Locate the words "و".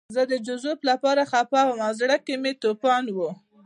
3.15-3.17